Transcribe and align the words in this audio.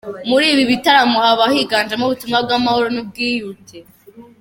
Muri 0.29 0.45
ibi 0.53 0.63
bitaramo 0.71 1.17
haba 1.25 1.43
higanjemo 1.55 2.03
ubutumwa 2.05 2.37
bw’amahoro 2.45 2.87
n’ubwiyunge. 2.91 3.77